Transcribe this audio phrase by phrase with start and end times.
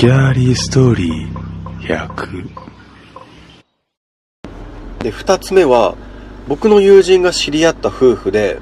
[0.00, 2.48] ギャーリーストーリー100
[5.00, 5.94] で、二つ目は、
[6.48, 8.60] 僕の友人が知り合った夫婦で、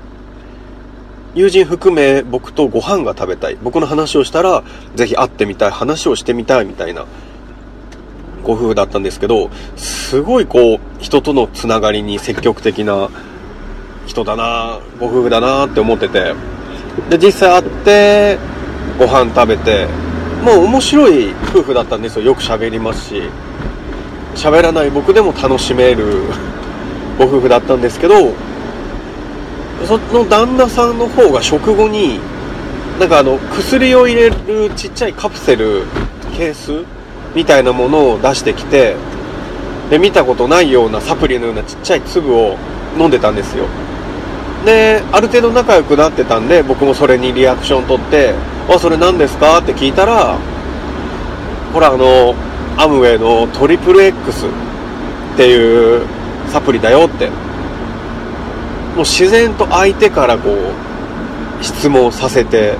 [1.36, 3.58] 友人含め僕とご飯が食べたい。
[3.62, 4.64] 僕の話をしたら、
[4.96, 5.70] ぜひ会ってみたい。
[5.70, 7.06] 話をしてみたいみたいな、
[8.42, 13.10] ご夫婦だったんですけど、すごいこう、人とのつながりに積極的な
[14.06, 16.34] 人だなご夫婦だなって思ってて。
[17.10, 18.38] で、実際会って、
[18.98, 19.86] ご飯食べて、
[20.44, 22.22] もう面白い夫婦だったんですよ。
[22.24, 23.22] よく喋りますし。
[24.38, 26.22] 喋らない僕でも楽しめる
[27.18, 28.32] ご 夫婦だったんですけど、
[29.84, 32.20] その旦那さんの方が食後に、
[33.00, 34.36] なんかあの、薬を入れる
[34.76, 35.82] ちっちゃいカプセル、
[36.36, 36.84] ケース
[37.34, 38.94] みたいなものを出してきて、
[39.90, 42.56] で、見たことないようなサプリのようなちっちゃい粒を
[42.96, 43.64] 飲んでたんですよ。
[44.68, 48.34] で、ある程度仲良くなってたんで、僕もそれにリアクション取って、
[48.68, 49.56] あ、それ何ですか？
[49.56, 50.36] って聞いたら、
[51.72, 52.34] ほらあの、
[52.76, 54.50] アムウェイのトリプル X っ
[55.38, 56.02] ていう
[56.48, 57.28] サプリだよって。
[57.28, 62.74] もう自然と相手からこう、質問させて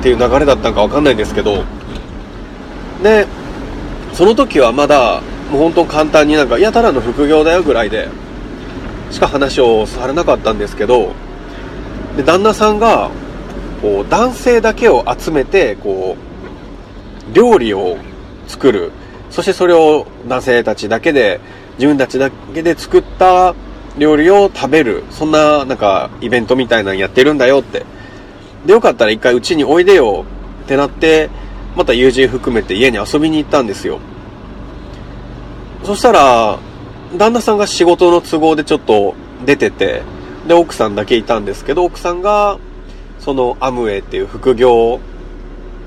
[0.00, 1.64] っていう流れだったんかわかんないんですけど、
[3.02, 3.26] で、
[4.12, 8.08] その時はまだ、もう本当簡単になんか、いや、ただの副業だよぐらいで、
[9.10, 11.12] しか話をされなかったんですけど、
[12.16, 13.10] で、旦那さんが、
[13.82, 17.98] こう、男性だけを集めて、こう、料理を
[18.46, 18.92] 作る。
[19.30, 21.40] そしてそれを男性たちだけで、
[21.78, 23.54] 自分たちだけで作った
[23.98, 25.04] 料理を食べる。
[25.10, 27.84] そんな、なんか、イベントみたいなのやってるんだよって。
[28.66, 30.24] で、よかったら一回うちにおいでよ
[30.64, 31.30] ってなって、
[31.76, 33.98] また友人含めて家に遊びに行ったんですよ。
[35.84, 36.58] そしたら、
[37.16, 40.02] 旦那さんが仕事の都合でちょっと出てて、
[40.46, 42.58] で、奥さんだけいたんですけど、奥さんが、
[43.18, 45.00] そのアムウェイっていう副業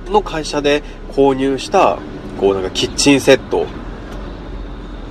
[0.07, 1.97] の会社で購入した、
[2.39, 3.65] こうなんかキッチンセットっ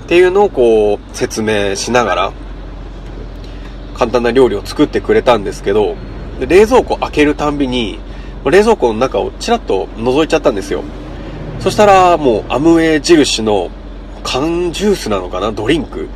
[0.06, 2.32] ていうのをこう説明しながら、
[3.94, 5.97] 簡単な料理を作ってくれたんですけど、
[6.41, 7.98] で冷蔵庫開けるたんびに、
[8.44, 10.82] 冷蔵庫の中をちらっと覗いちゃったんですよ。
[11.60, 13.70] そしたらもうアムウェイ印の
[14.22, 16.09] 缶ジュースなのかなドリンク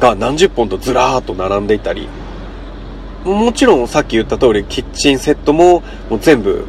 [0.00, 2.08] が何十本とずらーっと並んでいたり、
[3.24, 6.66] もちろんさっき言った通りキッチンセットももう全部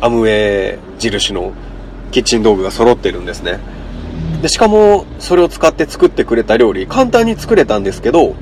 [0.00, 1.52] アムウェイ印の
[2.10, 3.58] キッチン道具が揃ってるんですね。
[4.42, 8.34] で、しかもそれを使って作ってくれた料理簡単に作れたんですけど、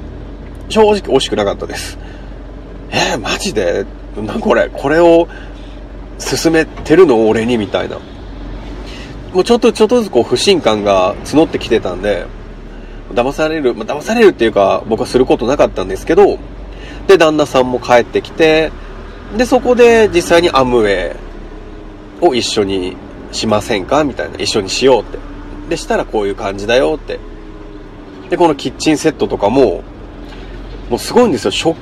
[0.69, 1.99] 正直美味しくなかったです。
[2.91, 3.85] えー、マジで？
[4.17, 5.29] なこれこれを
[6.19, 7.29] 進めてるの？
[7.29, 7.99] 俺にみたいな。
[9.34, 12.25] もうちょっとちょっとずつこう不信感が募ってきてたんで、
[13.12, 16.39] 騙される、まあ、騙されるっていうか僕はすることなかったんですけど、
[17.09, 18.71] で、旦那さんも帰ってきて、
[19.37, 21.17] で、そこで実際にアムウェイ
[22.21, 22.97] を一緒に
[23.33, 24.05] しませんか？
[24.05, 24.39] みたいな。
[24.39, 25.19] 一緒にしようって。
[25.69, 27.19] で、したらこういう感じだよって。
[28.31, 29.83] で、このキッチンセットとかも、
[30.89, 31.50] もうすごいんですよ。
[31.50, 31.77] 食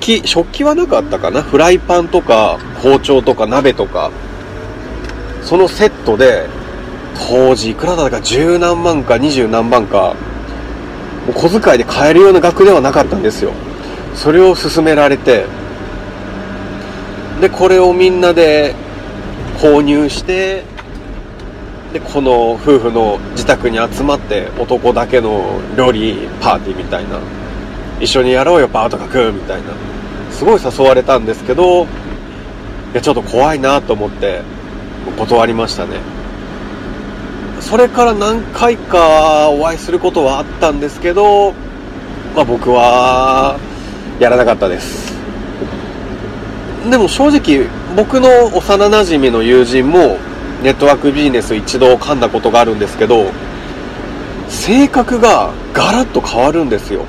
[0.00, 1.42] 器、食器はなかったかな？
[1.42, 4.10] フライパンとか、包丁とか鍋とか、
[5.42, 6.48] そのセットで、
[7.14, 10.14] 当時いくらだったか十何万か二十何万か、
[11.26, 13.52] もう小遣いで買えるような額ではなかったんですよ。
[14.14, 15.46] それを勧められて、
[17.40, 18.74] で、これをみんなで
[19.58, 20.64] 購入して、
[21.92, 27.18] で、この夫婦の自宅に集まって男だけの料理パーティーみたいな、
[28.00, 29.68] 一緒にやろうよパートくみたいな、
[30.30, 31.86] すごい誘われたんですけど、い
[32.94, 34.42] や、ちょっと怖いなと思って、
[35.16, 36.13] 断りましたね。
[37.74, 41.52] それから何回かお会いすることはあったんですけど、
[42.36, 43.58] まあ僕は、
[44.20, 45.12] やらなかったです。
[46.88, 50.18] でも正直、僕の幼馴染の友人も、
[50.62, 53.32] ネットワークビジネス一度噛んだことがあるんですけど、
[54.48, 57.00] 性格がガラッと変わるんですよ。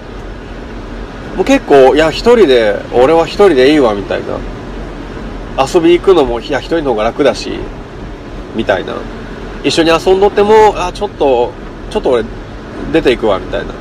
[1.35, 5.63] もう結構、いや、一人で、俺は一人でいいわ、みたいな。
[5.63, 7.51] 遊び行くのも、いや、一人の方が楽だし、
[8.55, 8.95] みたいな。
[9.65, 11.51] 一緒に遊んどっても、あ、ちょっと、
[11.89, 12.23] ちょっと俺、
[12.93, 13.73] 出ていくわ、みたいな。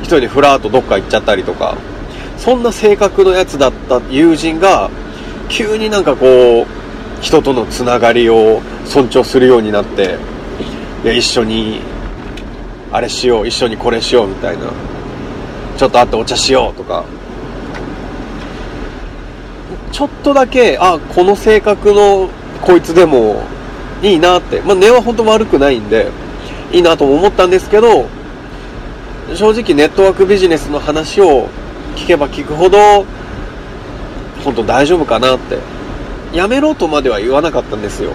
[0.00, 1.76] 一人でふらっとどっか行っちゃったりとか。
[2.38, 4.88] そんな性格のやつだった友人が、
[5.48, 6.66] 急になんかこう、
[7.20, 10.16] 人とのつながりを尊重するようになって、
[11.02, 11.80] いや、一緒に、
[12.92, 14.66] あれしよう、一緒にこれしよう、みたいな。
[15.76, 17.02] ちょっと会ってお茶しよう、とか。
[19.90, 22.28] ちょっとだけ、あ、この性格の
[22.60, 23.42] こいつでも
[24.02, 24.60] いいなって。
[24.60, 26.08] まあ、根は本当悪くないんで、
[26.72, 28.06] いいなと思ったんですけど、
[29.34, 31.48] 正直ネットワークビジネスの話を
[31.96, 33.06] 聞けば聞くほど、
[34.44, 35.58] 本当大丈夫かなって。
[36.34, 38.12] やめろとまでは言わなかったんですよ。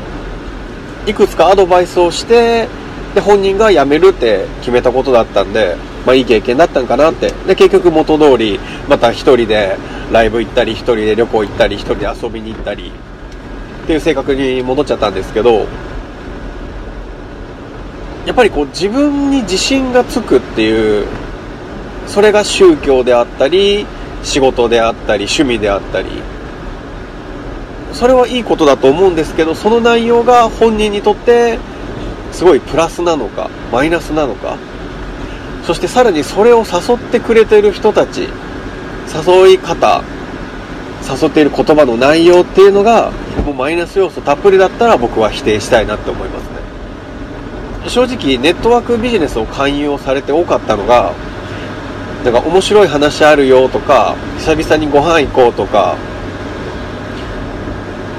[1.07, 2.67] いくつかアドバイスをして
[3.15, 9.77] で本人が辞めるって決めたことだったんで、まあ、いい経験だったんかなってで結局元通りまた一人で
[10.11, 12.91] ライブ行ったり一人で旅行行ったり一人で遊びに行ったり
[13.87, 15.65] っていう性格に戻っちゃったんですけど
[18.25, 21.07] やっぱりこう自分に自信がつくっていう
[22.05, 23.85] それが宗教であったり
[24.23, 26.09] 仕事であったり趣味であったり
[27.93, 31.57] それはいいことだと思うんですけどその内容が本人にとって
[32.33, 34.57] すごいプラスなのかマイナスなのか
[35.63, 38.27] そしてさらにそれを誘ってくれてる人たち
[39.07, 40.03] 誘い方
[41.09, 43.11] 誘っている言葉の内容っていうのが
[43.45, 46.49] もうマイナス要素たっぷりだったら僕は否定したいなって思いますね。
[47.89, 51.13] 正直ネットワークビジネスを勧誘をされて多かったのが
[52.25, 55.95] なんか面白い話あるよとか久々にご飯行こうとか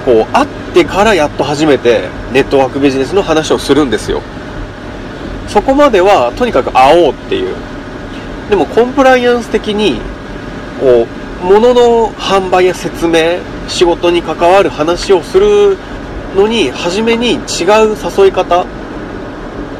[0.06, 4.22] こう会ってからやっと初めてネットワークビジネスの話をするんですよ。
[5.48, 7.54] そこまではとにかく会おうっていう。
[8.48, 10.00] でもコンプライアンス的に
[10.80, 13.38] こう物の販売や説明
[13.68, 15.76] 仕事に関わる話をする
[16.34, 17.40] のに初めに違う
[17.96, 18.66] 誘い方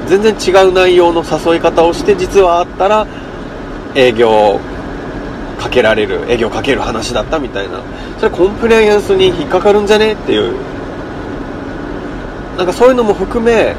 [0.07, 3.07] 全然違う内容の誘い方をして実はあったら
[3.95, 4.59] 営業
[5.59, 7.83] かけられる営業かける話だったみたいな。
[8.19, 10.55] それコンプライアンスに引っかかるんじゃねっていう。
[12.57, 13.75] なんかそういうのも含め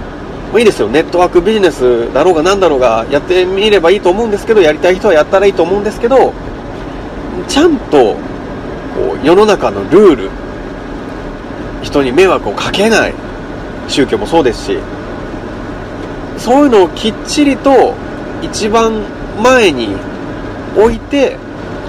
[0.52, 0.88] もういいですよ。
[0.90, 6.34] ネットワークビジネスだろうが何だろうがやってみればいいと思うんですけどやりたい人はやったらいいと思うんですけど
[7.48, 8.16] ちゃんと
[8.96, 10.30] こう世の中のルール
[11.82, 13.14] 人に迷惑をかけない
[13.88, 14.80] 宗教もそうですし
[16.38, 17.94] そういうのをきっちりと
[18.42, 19.04] 一番
[19.42, 19.90] 前に
[20.78, 21.38] 置いて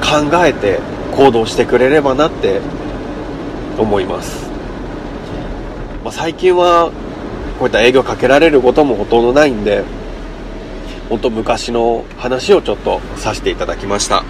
[0.00, 0.80] 考えて
[1.14, 2.60] 行動してくれればなって
[3.78, 4.50] 思います、
[6.02, 6.90] まあ、最近は
[7.58, 9.84] こういった営業かけられることもほとんどないんで
[11.08, 14.24] 本当昔の話をちょっとさせていただきました。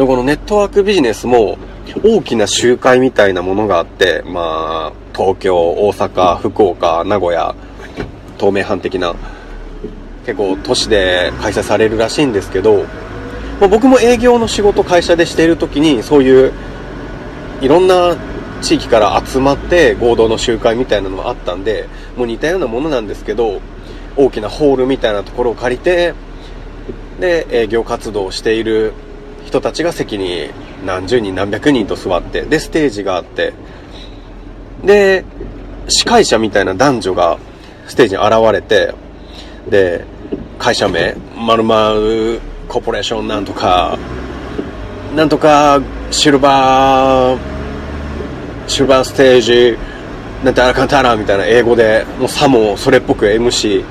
[0.00, 1.58] でこのネットワークビジネスも
[2.02, 7.54] 大きな集会みたいなものがあってまあ東京大阪福岡名古屋
[8.38, 9.14] 東名阪的な
[10.24, 12.84] 結構都市で開催されるらしいんですけど、
[13.60, 16.54] まあ、僕も営業の仕事会社でしている時にそういう
[17.60, 18.16] いろんな
[18.62, 23.60] 地域から集まって合同の集会みたいなのもあったんでもう似たようなものなんですけど
[24.16, 26.14] 大きなホールみたいなところを借りて
[27.20, 28.94] で営業活動をしている
[29.50, 30.48] 人たちが席に
[30.86, 33.52] 何十人何百人と座ってでステージがあって
[34.84, 35.24] で
[35.88, 37.38] 司会者みたいな男女が
[37.88, 38.94] ステージに現れて
[39.68, 40.04] で
[40.58, 43.98] 会社名まるまるコーポレーションなんとか
[45.16, 45.80] なんとか
[46.12, 47.38] シルバー
[48.68, 49.76] シルバーステージ
[50.44, 53.84] なんてあらかんたらみたいな英語でもうさもそれっぽく MC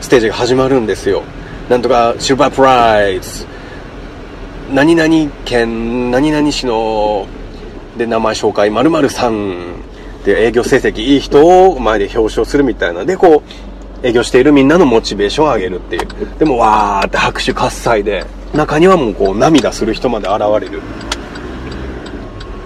[0.00, 1.24] ステージが始まるんですよ。
[1.68, 3.46] なんとかシルバープライズ
[4.72, 7.26] 何々県何々市の
[7.98, 9.82] で名前紹介まるさん
[10.24, 13.42] で営業成績いい人を前で表彰するみたいなでこ
[14.02, 16.06] う営業しているみんなのモチベーションを上げるっていう。
[16.38, 18.24] でもわーって拍手喝采で
[18.54, 20.80] 中にはもうこう涙する人まで現れる。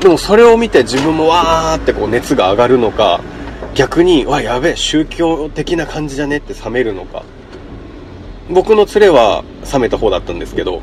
[0.00, 3.20] でもそれを見て自分もわーってこう熱が上がるのか
[3.74, 7.24] 逆にわやべえ宗教的な感じじゃねって冷めるのか。
[8.50, 10.80] 僕の連れは冷めた方だったんですけど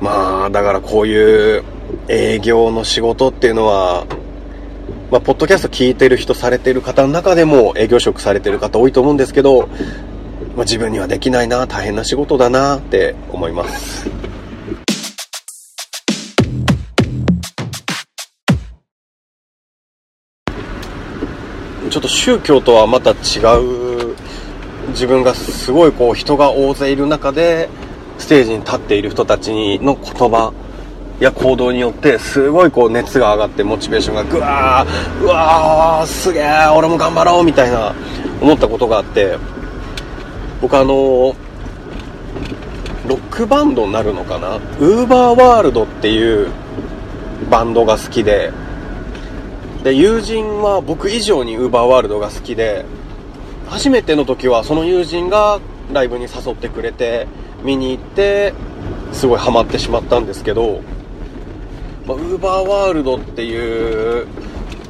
[0.00, 1.64] まあだからこういう
[2.08, 4.06] 営業の仕事っていうのは
[5.10, 9.66] まあ、ポッドキャスト聞いてる人されてる方の中でも営業職されてる方多いと思うんですけど、
[10.54, 14.10] まあ、自分にはできないな、大変な仕事だなって思います。
[21.90, 24.14] ちょっと宗教とはまた違う
[24.88, 27.70] 自分がすごいこう人が大勢いる中で
[28.18, 30.52] ステージに立っている人たちの言葉
[31.20, 36.44] や行動によってすごいこう熱が上がってモチベーションがぐわーうわーすげえ
[36.76, 37.94] 俺も頑張ろうみたいな
[38.40, 39.36] 思ったことがあって
[40.60, 41.34] 僕あの
[43.06, 44.56] ロックバンドになるのかな？
[44.56, 46.50] ウーバーワールドっていう
[47.50, 48.52] バンドが好きで
[49.82, 52.84] で友人は僕以上にウーバーワールドが好きで
[53.68, 55.60] 初めての時はその友人が
[55.92, 57.26] ライブに誘ってくれて
[57.62, 58.54] 見に行って
[59.12, 60.82] すごいハマってしまったんですけど
[62.08, 64.26] ま、ウーバーワールドっていう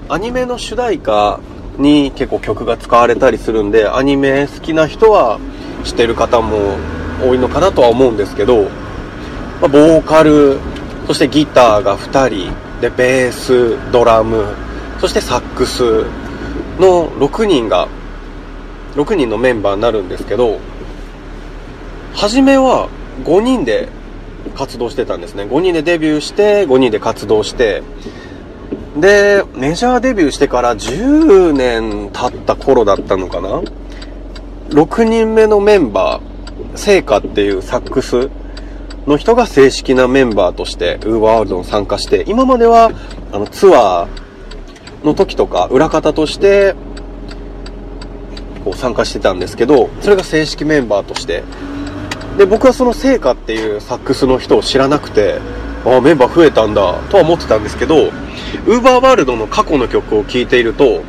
[0.09, 1.41] アニメの主題歌
[1.77, 5.41] に結構曲が使われたりするんでアニメ好きな人は
[5.83, 6.77] 知ってる方も
[7.21, 8.69] 多いのかなとは思うんですけど、
[9.61, 10.59] ま、ボーカル
[11.09, 14.55] そしてギターが2人でベースドラム
[15.01, 16.05] そしてサックス
[16.79, 17.89] の6人が
[18.95, 20.61] 6人のメンバーになるんですけど
[22.19, 22.89] 初めは
[23.23, 23.89] 5人で
[24.57, 25.45] 活動してたんですね。
[25.45, 27.85] 5人でデビューして5人で活動して。
[28.97, 33.63] でメジャーデビューしてから10年経った頃だったのかな。
[34.71, 38.31] 6人目のメンバー聖火っていうサックス
[39.07, 42.91] の人が正式なメンバーとしてウーバーワールドに参加して今までは
[43.31, 46.75] あのツアーの時とか裏方として
[48.65, 51.45] こう参加してたんですけどそれが正式メンバーとして
[52.39, 55.41] で僕はその聖火っていうサックスの人を知らなくて
[55.85, 61.03] ああメンバー増えたんだとは思ってたんですけどウーバーワールドの過去の曲を聴いていると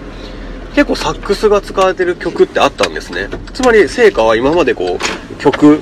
[0.73, 3.27] 結構サックスが使われてる曲ってあったんですね。
[3.53, 5.81] つまり聖火は今までこう曲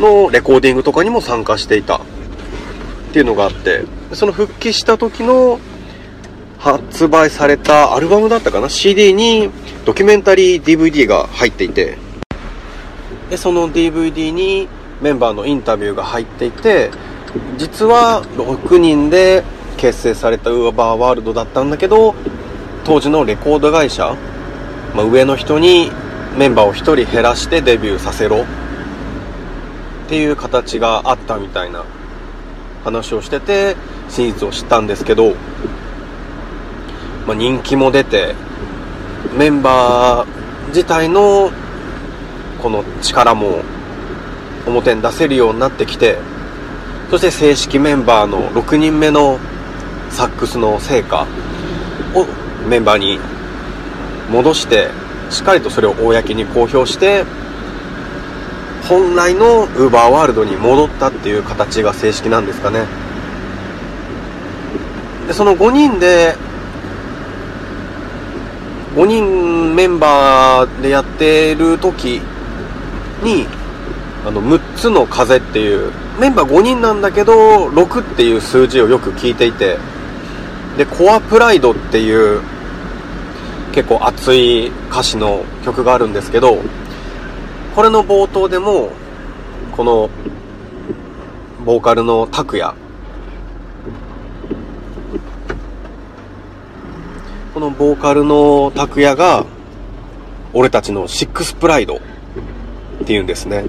[0.00, 1.96] のレコーディングとかにも参加していた。
[1.96, 1.98] っ
[3.12, 5.58] ていうのがあってその復帰した時の
[6.58, 9.50] 発売されたアルバムだったかな？CD に
[9.84, 11.96] ドキュメンタリー DVD が入っていて
[13.30, 14.68] でその DVD に
[15.00, 16.90] メンバーのインタビューが入っていて
[17.58, 19.42] 実は6人で
[19.76, 22.14] 結成されたウーバーワールドだったんだけど
[22.84, 24.16] 当時のレコード会社、
[24.94, 25.90] まあ、上の人に
[26.38, 28.46] メンバーを1人減らしてデビューさせろっ
[30.08, 31.84] ていう形があったみたいな
[32.84, 33.76] 話をしてて
[34.08, 35.34] 真実を知ったんですけど、
[37.26, 38.34] まあ、人気も出て
[39.36, 41.50] メンバー自体の
[42.62, 43.62] この力も
[44.66, 46.18] 表に出せるようになってきて
[47.10, 49.38] そして正式メンバーの6人目の
[50.10, 51.26] サックスの成果
[52.14, 52.26] を
[52.68, 53.18] メンバーに
[54.30, 54.88] 戻して
[55.30, 57.24] しっかりとそれを公に公表して
[58.88, 62.86] 本来のウーバーワールドに戻ったっていう形が正式なんですかね。
[65.26, 66.36] でその5人で
[68.94, 72.22] 5人メンバーでやってる時
[73.22, 73.46] に
[74.24, 79.78] あの6つの風っていうメンバー5人なんだけど6っていう数字をよく聞いていて
[80.76, 82.40] でコアプライドっていう
[83.72, 86.58] 結構熱い歌詞の曲があるんですけど
[87.74, 88.90] これの冒頭でも
[89.76, 90.10] この
[91.64, 92.74] ボーカルの拓也
[97.52, 99.44] このボーカルの拓也が
[100.52, 102.00] 俺たちのシックスプライド
[103.06, 103.64] っていうんですね。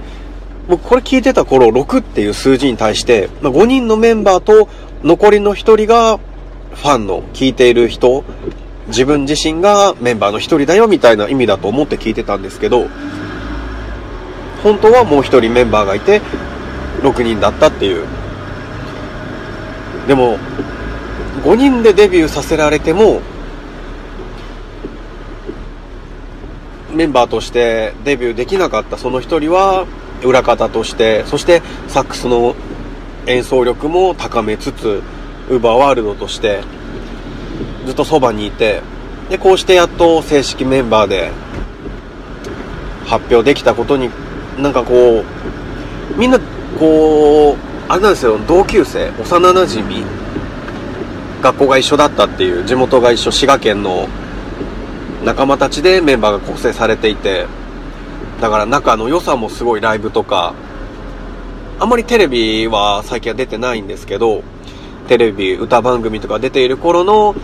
[0.68, 4.68] 僕これ聞いてた頃6っていう数字に対してま5人のメンバーと
[5.04, 6.18] 残りの1人が
[6.74, 8.26] ファンの聞いている人
[8.88, 12.88] 自分自身がメンバーの1人だよみたいな意味だと思って聞いてたんですけど
[14.64, 16.20] 本当はもう1人メンバーがいて
[17.02, 18.06] 6人だったっていう。
[20.08, 20.38] でも
[21.44, 23.22] 5人でデビューさせられても
[26.98, 29.86] メンバーとしてデビューできなかったその1人は
[30.24, 32.56] 裏方としてそしてサックスの
[33.28, 35.04] 演奏力も高めつつ
[35.50, 36.64] ウーバーワールドとして
[37.86, 38.82] ずっとそばにいて
[39.30, 41.32] でこうしてやっと正式メンバーで
[43.06, 44.10] 発表できたことに
[44.58, 46.40] なんかこうみんな
[46.80, 47.58] こう
[47.90, 50.04] あれなんですよ同級生幼なじみ
[51.42, 54.08] 学校が一緒だったっていう地元が一緒滋賀県の
[55.28, 57.48] 仲間たちでメンバーが構成されていて
[58.40, 60.54] だから仲の良さもすごいライブとか
[61.82, 64.42] あんまりテレビは最近は出てないんですけど
[65.10, 67.36] テレビ歌番組とか出ている頃の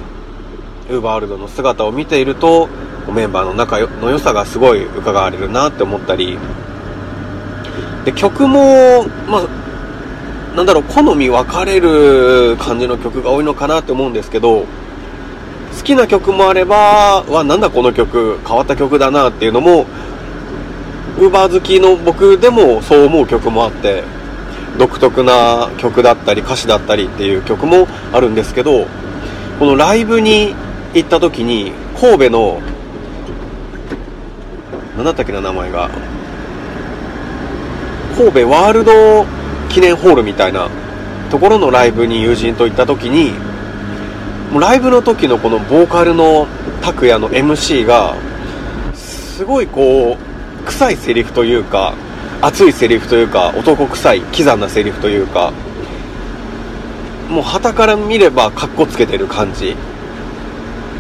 [0.90, 2.70] ウーバーワールドの姿を見ていると
[3.14, 6.38] メンバーの仲の良さがすごい伺われるなって思ったり
[8.06, 14.68] で曲もまあなんだろう好み分かれる感じの曲が多いのかなって思うんですけど
[15.78, 19.86] 好きな曲もあればわなんだこの曲変わった曲だなっていうのも
[21.18, 24.04] ウーバー好きの僕でもそう思う曲もあって
[24.78, 28.86] 独特な曲だったり歌詞だったりっていう曲もあるんですけど
[29.60, 30.56] このライブに
[30.94, 32.62] 行った時に神戸の
[34.96, 35.90] 何だったっけな名前が
[38.16, 39.26] 神戸ワールド
[39.70, 40.70] 記念ホールみたいな
[41.32, 43.34] ところのライブに友人と行った時に
[44.54, 46.46] もうライブの時のこのボーカルの
[46.84, 48.16] 拓也の MC が
[48.94, 51.96] すごいこう臭いセリフというか
[52.40, 55.52] 熱いセリフというか男臭いキザなセリフというか
[57.32, 59.76] もう旗から見ればカッコつけてる感じ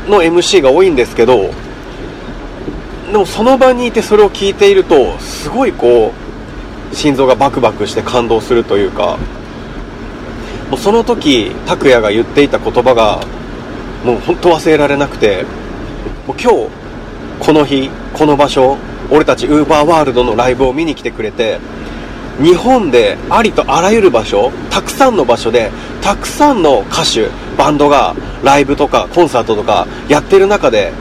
[0.10, 1.52] の MC が多いんですけど
[3.12, 6.12] でもその場にいてそれを聞いているとすごいこ
[6.92, 9.20] う心臓がバクバクして感動するというか
[10.72, 13.43] もうその時拓哉が言っていた言葉が
[14.04, 15.46] もう本当忘れられなくて
[16.28, 16.70] もう今日
[17.40, 18.78] この日この場所
[19.10, 21.60] 俺たちウーバーワールドのライブを見に来てくれて
[22.42, 30.92] 日本でありとあらゆる場所たくさんの場所でたくさんの歌手バンドがライブとかコンサートとかやってる中で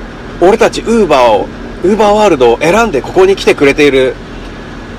[0.41, 1.47] 俺たちウーバーを
[1.85, 4.15] ウーバーワールドを選んでここに来てくれている。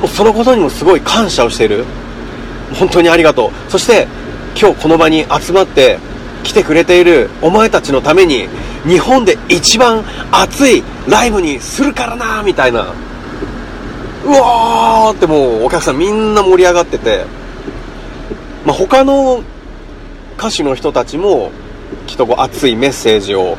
[0.01, 1.85] もうそのことにもすごい感謝をしている。
[2.77, 3.71] 本当にありがとう。
[3.71, 4.07] そして
[4.59, 5.97] 今日この場に集まって
[6.43, 8.47] 来てくれているお前たちのために
[8.85, 12.93] 日本で一番熱いライブにするからなみたいな。
[14.25, 17.25] うわーってもうお客さんみんな盛り上がってて、
[18.65, 19.43] まあ、他の
[20.37, 21.51] 歌手の人たちも
[22.07, 23.57] きっとこう熱いメッセージを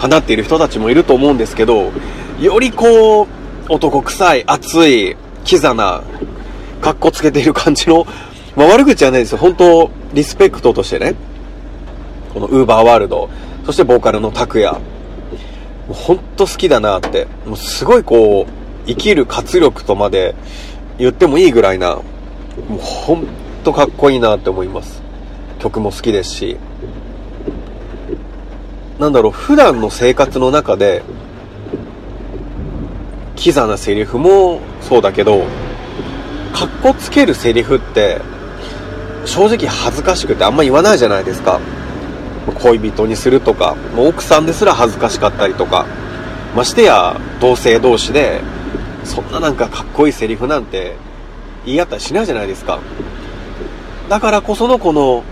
[0.00, 1.92] 放っている人たちもいると思うんですけど
[2.40, 3.26] よりこう
[3.68, 6.02] 男臭い熱いキザな
[6.80, 8.04] 格好つけている感じの、
[8.56, 9.38] まあ、悪口はないですよ。
[9.38, 11.14] 本当リスペクトとしてね。
[12.32, 13.28] このウーバーワールド
[13.64, 14.80] そしてボーカルの拓也も
[15.90, 20.34] う本当好きだなってもうすごいこう生きる活力とまで
[20.98, 22.02] 言ってもいいぐらいな、も
[22.76, 23.26] うほん
[23.64, 25.02] とかっこいいなって思います。
[25.58, 26.56] 曲も好きですし。
[28.98, 31.02] なんだろう、普段の生活の中で、
[33.36, 35.44] キザなセリフもそうだけど、
[36.52, 38.20] かっこつけるセリフって、
[39.24, 41.60] 正直恥ずかしくてあんま言わないじゃないですか。
[42.46, 45.86] 恋人にするとか、もう奥さんですら恥ずかしかったりとか、
[46.56, 48.40] ましてや同性同士で
[49.04, 50.96] そんななんかかっこいいセリフなんて
[51.64, 52.80] 言い合ったりしないじゃないですか。
[54.08, 55.22] だからこそのこの、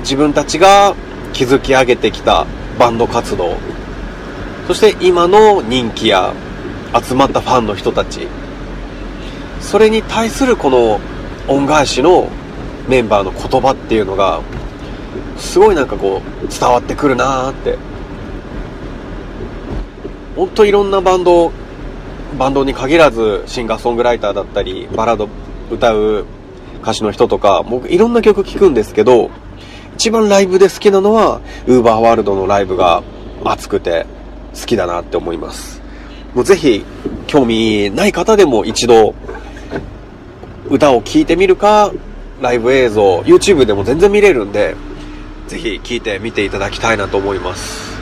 [0.00, 0.94] 自分たちが
[1.32, 2.46] 築き上げてきた
[2.78, 3.56] バンド活動、
[4.68, 6.32] そして今の人気や
[7.04, 8.28] 集まったファンの人たち、
[9.60, 11.00] それに対するこの
[11.48, 12.28] 恩返しの
[12.88, 14.40] メンバーの言葉っていうのが、
[15.36, 17.78] すごいなんかこう伝わってくるなーって
[20.36, 21.50] 本当いろんなバンド、
[22.38, 25.28] バンドに限らずシンガーソングライターだったり、バラード
[25.70, 26.26] 歌う
[26.82, 29.30] 歌手の人とか、僕いろんな曲聴くんですけど、
[29.94, 33.02] 一番ライブで好きなのは、ウーバーワールドのライブが
[33.44, 34.04] 熱くて
[34.54, 35.80] 好きだなって思います。
[36.34, 36.84] もうぜひ、
[37.26, 39.14] 興味ない方でも一度、
[40.68, 41.92] 歌を聴いてみるか、
[42.40, 44.76] ライブ映像、YouTube でも全然見れるんで、
[45.48, 47.96] ぜひ聴いてみていただきたいなと思います。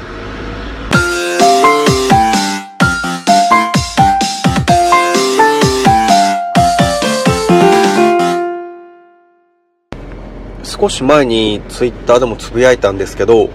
[10.65, 13.51] 少し前にツイッターでもつぶやいたんですけど、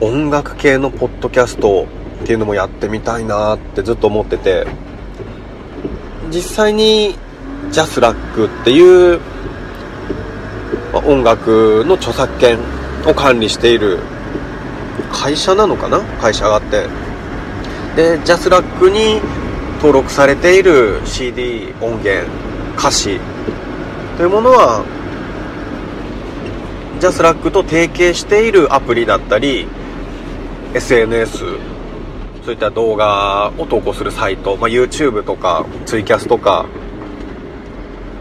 [0.00, 1.86] 音楽系のポッドキャスト
[2.22, 4.66] っていうのもやってみたいなってずっと思ってて、
[6.30, 7.16] 実際に
[7.70, 9.20] ジャスラックっていう、
[10.92, 12.58] 音楽の著作権
[13.06, 13.98] を管理している
[15.12, 16.86] 会社なのかな会社があって。
[17.96, 19.20] で、 JASRAC に
[19.76, 22.26] 登録されている CD 音源、
[22.76, 23.18] 歌詞
[24.16, 24.84] というものは
[27.00, 29.66] JASRAC と提携しているアプリだったり
[30.74, 31.38] SNS
[32.44, 36.66] そういった動画を投稿するサイト、まあ、YouTube とかツイキャスとか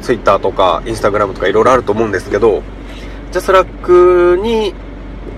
[0.01, 2.63] Twitter とか Instagram とかいろいろあると思うんですけど
[3.31, 4.73] じゃあスラックに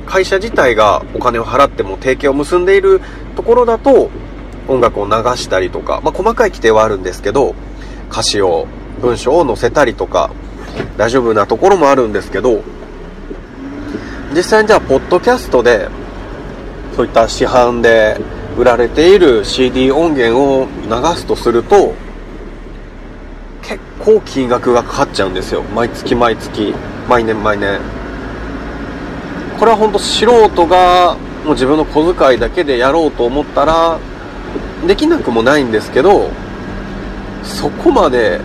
[0.05, 3.01] 会社自体がお金を払っても提携を結んでいる
[3.35, 4.09] ところだと
[4.67, 7.55] 音楽を流したりとか、まあ、細かい規定はあるんですけど
[8.09, 8.67] 歌詞を
[9.01, 10.31] 文章を載せたりとか
[10.97, 12.63] 大丈夫なところもあるんですけど
[14.33, 15.89] 実際にじゃあ、ポッドキャストで、
[16.95, 18.17] そういった市販で
[18.57, 21.93] 売られている CD 音源を流すとすると、
[23.61, 25.63] 結構金額がかかっちゃうんですよ。
[25.63, 26.73] 毎月毎月、
[27.07, 27.79] 毎年毎年。
[29.59, 33.99] これは本当素人がもう自分の小遣いだけでやろうと思ったら、
[34.87, 36.29] できなくもないんですけど、
[37.43, 38.41] そこまで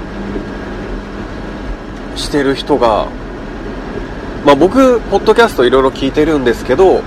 [2.16, 3.09] してる人が
[4.46, 7.02] まあ、僕、ポッドキャストいろいろ聞いてるんですけど、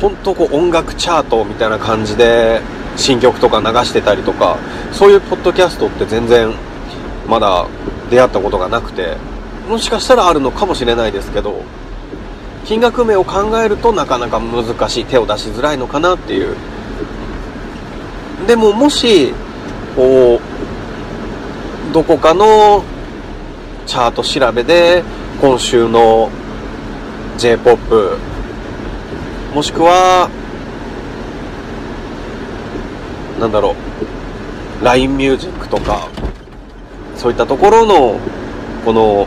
[0.00, 2.60] 本当こう音楽チャートみたいな感じで
[2.98, 4.58] 新曲とか流してたりとか、
[4.92, 6.52] そういうポッドキャストって全然
[7.26, 7.66] まだ
[8.10, 9.16] 出会ったことがなくて、
[9.66, 11.62] もしかしたらあるのかもしれないですけど、
[12.66, 16.54] 金額面を考えるとなかなか難しい、手を出しづらいのかなっていう。
[18.46, 19.32] でももし、
[19.96, 22.82] こう、どこかの
[23.86, 25.02] チャート調べで
[25.40, 26.28] 今週の
[27.38, 28.18] J-POP
[29.54, 30.28] もしくは
[33.38, 34.84] なんだろう。
[34.84, 36.08] LINE ミュージックとか
[37.16, 38.18] そういったところの
[38.84, 39.26] この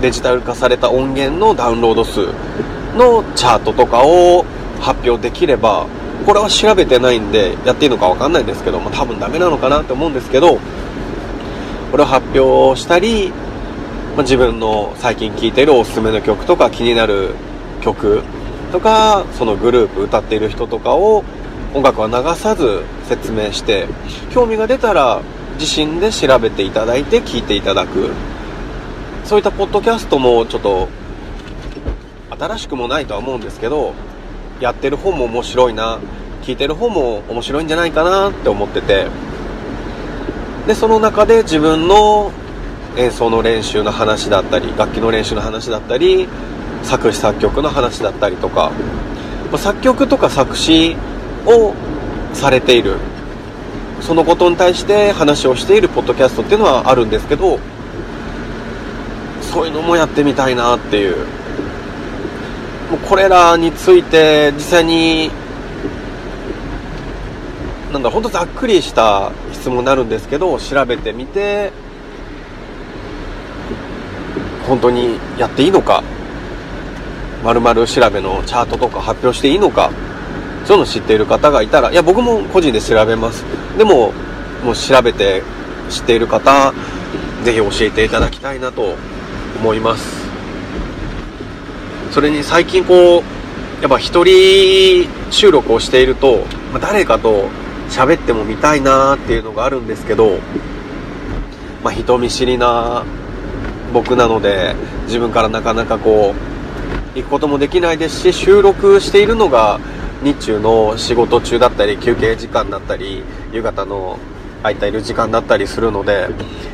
[0.00, 2.26] デジタル化された音源のダウンロード数
[2.96, 4.44] のチャートとかを
[4.80, 5.86] 発表できれば
[6.24, 10.58] これは調べてないんでやっていいのか分かんないんですけど、まあ、多分ダメなのかなって思うんですけど
[11.90, 13.30] これを発表したり、
[14.14, 17.34] まあ、自分の最近聴いてるおすすめの曲とか気になる
[17.80, 18.22] 曲
[18.70, 21.24] とかそのグループ歌っている人とかを
[21.76, 23.86] 音楽は流さず説明して
[24.30, 25.20] 興味が出たら
[25.60, 28.12] 自身で調べていただいて聞いていただく。
[29.26, 30.88] そういったポッドキャストもちょっと
[32.30, 33.92] 新しくもないとは思うんですけど
[34.60, 35.98] やってる方も面白いな
[36.44, 39.08] 聞いてる方も面白いんじゃないかなって思ってて。
[40.66, 42.32] でその中で自分の
[42.96, 46.26] 演奏の練習の話だったり楽器の練習の話だったり
[46.82, 48.72] 作詞作曲の話だったりとか。
[49.58, 50.96] 作曲とか作詞
[51.46, 51.74] を
[52.32, 52.96] されている。
[54.00, 57.58] そのことに対して話をしているポッドキャストっていうのはあるんですけど
[59.40, 61.16] そういうのもやってみたいなっていう。
[62.90, 65.30] もうこれらについて実際に
[67.92, 71.72] なんだ本当ざっくりした質問になるんですけど調べてみて
[74.68, 76.04] 本当にやっていいのか
[77.42, 79.90] まるまる調べのチャートとか発表していいのか
[80.66, 83.44] そういうの知っている方がいたらいや僕も個人で調べます。
[83.78, 84.12] でも
[84.64, 85.42] もう調べて
[85.88, 86.74] 知っている方
[87.44, 88.96] ぜひ教えていただきたいなと
[89.58, 90.26] 思います。
[92.10, 93.36] それに最近こう
[93.82, 96.38] やっぱ一人収録をしていると、
[96.72, 97.48] まあ、誰かと
[97.90, 100.38] 喋ってもみたいなっていうのがあるんですけど、
[101.84, 103.04] まあ、人見知りな
[103.92, 104.74] 僕なので
[105.04, 106.34] 自分からなかなかこ
[107.14, 109.78] う行くこともできないですし収録しているのが
[110.22, 114.18] 日中の仕事中だったり休憩時間だったり夕方の
[114.62, 116.28] 空いている時間だったりするので、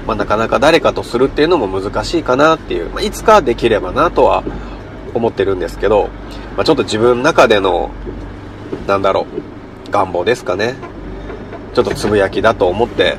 [0.07, 4.44] まあ、なかなか誰かとするっていうのも難しいかなっていう、まあ、いつかできればなとは
[5.14, 6.09] 思ってるんですけど、
[6.57, 7.90] まあ、ちょっと自分の中での
[8.87, 9.26] なんだろ
[9.88, 10.92] う願望ですかね。
[11.74, 13.16] ちょっとつぶやきだと思って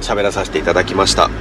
[0.00, 1.34] 喋らさせていただきました、ま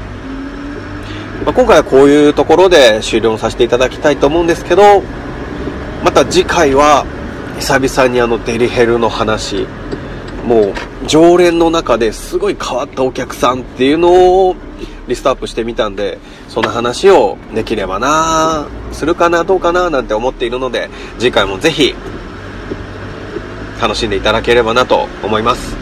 [1.47, 5.01] あ、今回はこういうところで終了させていただきたいと思うんですけど
[6.03, 7.05] また次回は
[7.59, 9.67] 久々にあのデリヘルの話。
[10.45, 10.73] もう
[11.05, 14.55] 常連の中ですごい変わったお客さんっていうのを
[15.07, 16.17] リストアップしてみたんで
[16.47, 21.93] その話をできればなするかなどうかななんて思っているので次回もぜひ
[23.79, 25.77] 楽しんでいただければなと思います。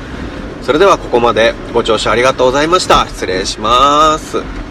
[0.64, 3.08] それではここまでご聴取ありがとうございました。
[3.08, 4.67] 失礼します。